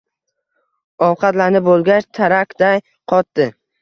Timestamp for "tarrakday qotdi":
2.19-3.49